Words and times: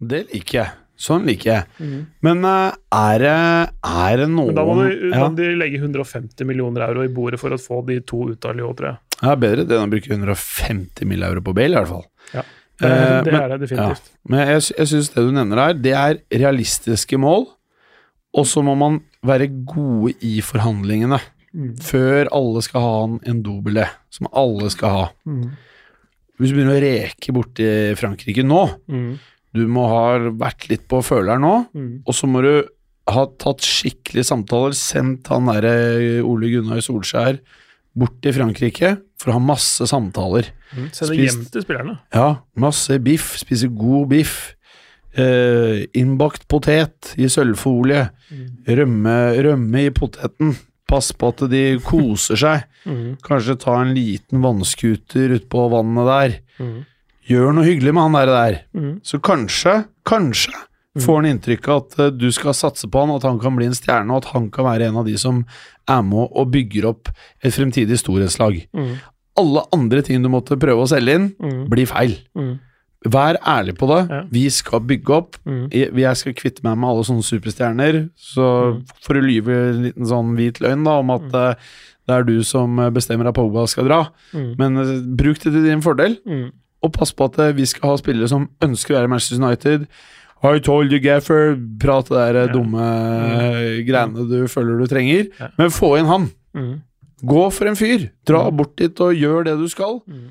Det 0.00 0.24
liker 0.32 0.58
jeg. 0.58 0.76
Sånn 1.00 1.24
liker 1.28 1.50
jeg. 1.50 1.66
Mm. 1.80 2.00
Men 2.26 2.44
uh, 2.44 2.76
er 2.92 3.22
det, 3.22 3.36
er 3.88 4.20
det 4.20 4.28
noen 4.28 4.50
Men 4.52 4.58
da 4.58 4.64
må, 4.68 4.74
du, 4.84 5.06
ja, 5.14 5.28
de 5.32 5.50
legge 5.56 5.80
150 5.80 6.48
millioner 6.48 6.84
euro 6.90 7.06
i 7.06 7.12
bordet 7.12 7.40
for 7.40 7.56
å 7.56 7.60
få 7.60 7.80
de 7.88 8.00
to 8.04 8.26
ut 8.32 8.48
av 8.48 8.56
Lyon, 8.58 8.76
tror 8.76 8.92
jeg. 8.92 9.02
Det 9.20 9.28
er 9.30 9.40
bedre 9.40 9.68
det 9.68 9.76
enn 9.76 9.88
å 9.88 9.92
bruke 9.92 10.12
150 10.12 11.08
mill. 11.08 11.24
euro 11.24 11.44
på 11.44 11.54
Bale, 11.56 11.72
i 11.72 11.78
hvert 11.80 11.92
fall. 11.92 12.06
Det, 12.32 12.44
Eh, 12.80 13.22
det 13.26 13.32
uh, 13.34 13.42
er 13.42 13.50
det 13.52 13.58
definitivt. 13.66 14.12
Men 14.28 14.46
jeg, 14.48 14.62
jeg 14.78 14.88
syns 14.92 15.10
det 15.12 15.24
du 15.26 15.32
nevner 15.36 15.60
her, 15.60 15.74
det 15.76 15.96
er 15.96 16.20
realistiske 16.32 17.18
mål. 17.20 17.48
Og 18.40 18.46
så 18.46 18.62
må 18.64 18.76
man 18.78 19.00
være 19.26 19.50
gode 19.68 20.14
i 20.24 20.38
forhandlingene. 20.44 21.18
Mm. 21.50 21.74
Før 21.82 22.30
alle 22.36 22.62
skal 22.62 22.84
ha 22.84 22.94
en, 23.08 23.18
en 23.26 23.42
dobele, 23.44 23.88
som 24.12 24.30
alle 24.30 24.70
skal 24.72 24.94
ha. 24.94 25.04
Mm. 25.26 25.50
Hvis 26.40 26.52
du 26.52 26.56
begynner 26.56 26.78
å 26.78 26.84
reke 26.84 27.34
borti 27.36 27.68
Frankrike 28.00 28.46
nå, 28.46 28.62
Mm. 28.88 29.12
Du 29.54 29.64
må 29.66 29.86
ha 29.90 30.18
vært 30.30 30.68
litt 30.70 30.84
på 30.88 31.00
føleren 31.02 31.40
nå, 31.42 31.54
Mm. 31.74 32.02
og 32.06 32.14
så 32.14 32.28
må 32.30 32.42
du 32.42 32.52
ha 33.10 33.24
tatt 33.42 33.58
skikkelige 33.66 34.24
samtaler, 34.28 34.72
sendt 34.78 35.26
han 35.32 35.46
derre 35.50 36.22
Ole 36.22 36.50
Gunnar 36.52 36.78
Solskjær 36.84 37.40
bort 37.98 38.20
til 38.22 38.32
Frankrike 38.36 38.92
for 39.18 39.30
å 39.32 39.38
ha 39.38 39.42
masse 39.42 39.82
samtaler. 39.90 40.46
Mm. 40.76 40.86
Sende 40.94 41.16
hjem 41.18 41.44
til 41.50 41.62
spillerne. 41.64 41.98
Ja, 42.14 42.28
masse 42.54 43.00
biff, 43.02 43.32
spise 43.40 43.66
god 43.74 44.08
biff. 44.12 44.54
Eh, 45.18 45.86
innbakt 45.98 46.46
potet 46.46 47.14
i 47.18 47.26
sølvfolie. 47.26 48.10
Rømme, 48.68 49.16
rømme 49.42 49.86
i 49.88 49.90
poteten. 49.90 50.54
Pass 50.86 51.10
på 51.12 51.28
at 51.34 51.42
de 51.50 51.64
koser 51.82 52.38
seg. 52.38 52.62
Mm. 52.86 53.16
Kanskje 53.26 53.58
ta 53.58 53.80
en 53.80 53.92
liten 53.94 54.40
vannskuter 54.42 55.34
ut 55.34 55.48
på 55.50 55.66
vannet 55.70 56.06
der. 56.10 56.38
Mm. 57.20 57.28
Gjør 57.30 57.52
noe 57.54 57.64
hyggelig 57.64 57.94
med 57.94 58.02
han 58.02 58.12
der. 58.12 58.26
der. 58.26 58.58
Mm. 58.74 59.00
Så 59.04 59.20
kanskje, 59.20 59.84
kanskje 60.04 60.52
får 61.00 61.20
han 61.20 61.26
inntrykk 61.30 61.68
av 61.68 61.84
at 61.84 61.98
eh, 62.00 62.10
du 62.10 62.30
skal 62.32 62.52
satse 62.52 62.88
på 62.90 62.98
han, 63.04 63.10
at 63.14 63.22
han 63.22 63.38
kan 63.38 63.54
bli 63.56 63.66
en 63.66 63.74
stjerne, 63.76 64.10
og 64.10 64.24
at 64.24 64.32
han 64.32 64.50
kan 64.50 64.64
være 64.66 64.88
en 64.88 64.96
av 64.96 65.04
de 65.06 65.16
som 65.18 65.44
er 65.88 66.02
med 66.02 66.28
og 66.32 66.50
bygger 66.50 66.88
opp 66.90 67.08
et 67.42 67.52
fremtidig 67.54 67.98
storhetslag. 68.00 68.66
Mm. 68.74 68.96
Alle 69.38 69.62
andre 69.72 70.02
ting 70.02 70.22
du 70.22 70.28
måtte 70.28 70.58
prøve 70.58 70.82
å 70.82 70.88
selge 70.90 71.14
inn, 71.14 71.30
Mm. 71.40 71.68
blir 71.70 71.86
feil. 71.86 72.16
Mm. 72.36 72.58
Vær 73.08 73.38
ærlig 73.48 73.78
på 73.78 73.86
det. 73.88 74.10
Ja. 74.10 74.22
Vi 74.30 74.42
skal 74.50 74.80
bygge 74.80 75.14
opp. 75.16 75.36
Mm. 75.46 75.70
Jeg 75.72 76.16
skal 76.16 76.34
kvitte 76.34 76.62
meg 76.62 76.76
med 76.76 76.90
alle 76.90 77.04
sånne 77.06 77.24
superstjerner. 77.24 78.10
Så 78.18 78.74
Mm. 78.74 78.84
for 79.00 79.14
å 79.14 79.22
lyve 79.24 79.48
en 79.70 79.82
liten 79.84 80.04
sånn 80.04 80.34
hvit 80.36 80.58
løgn 80.60 80.84
da, 80.84 80.98
om 80.98 81.10
at 81.10 81.32
eh, 81.34 81.54
det 82.08 82.16
er 82.18 82.22
du 82.24 82.42
som 82.42 82.76
bestemmer 82.92 83.28
at 83.28 83.34
Pogba 83.34 83.66
skal 83.68 83.84
dra. 83.86 84.08
Mm. 84.34 84.54
Men 84.58 84.76
uh, 84.76 85.00
bruk 85.16 85.38
det 85.38 85.52
til 85.52 85.62
din 85.64 85.80
fordel, 85.80 86.18
Mm. 86.26 86.50
Og 86.82 86.92
pass 86.92 87.12
på 87.12 87.28
at 87.28 87.56
vi 87.56 87.66
skal 87.68 87.92
ha 87.92 88.00
spillere 88.00 88.28
som 88.30 88.48
ønsker 88.64 88.94
å 88.94 88.98
være 88.98 89.10
i 89.10 89.12
Manchester 89.12 89.40
United. 89.40 89.86
I 90.40 90.60
told 90.64 90.92
you, 90.92 91.00
Gaffer. 91.04 91.54
Prat 91.80 92.08
det 92.08 92.16
der 92.16 92.46
Ja. 92.46 92.52
dumme 92.52 92.80
mm. 92.80 93.86
greiene 93.86 94.28
du 94.28 94.48
føler 94.48 94.78
du 94.80 94.86
trenger. 94.88 95.26
Ja. 95.38 95.50
Men 95.58 95.70
få 95.70 95.98
inn 95.98 96.08
han. 96.08 96.30
Mm. 96.56 96.80
Gå 97.28 97.50
for 97.52 97.68
en 97.68 97.76
fyr. 97.76 98.08
Dra 98.26 98.46
bort 98.50 98.78
dit 98.78 99.00
og 99.04 99.12
gjør 99.12 99.44
det 99.44 99.58
du 99.60 99.68
skal. 99.68 100.00
Mm. 100.08 100.30